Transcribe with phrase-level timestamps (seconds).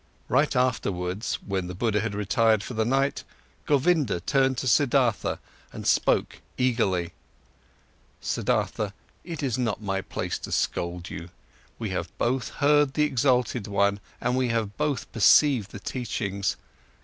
[0.29, 3.23] Right afterwards, when the Buddha had retired for the night,
[3.67, 5.37] Govinda turned to Siddhartha
[5.71, 7.11] and spoke eagerly:
[8.19, 8.93] "Siddhartha,
[9.23, 11.29] it is not my place to scold you.
[11.77, 16.57] We have both heard the exalted one, we have both perceived the teachings.